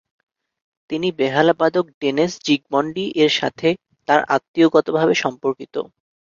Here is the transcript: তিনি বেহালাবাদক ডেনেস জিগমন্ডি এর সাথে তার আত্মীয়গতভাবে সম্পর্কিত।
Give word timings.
তিনি 0.89 1.07
বেহালাবাদক 1.19 1.85
ডেনেস 2.01 2.31
জিগমন্ডি 2.45 3.05
এর 3.23 3.31
সাথে 3.39 3.67
তার 4.07 4.21
আত্মীয়গতভাবে 4.35 5.13
সম্পর্কিত। 5.23 5.75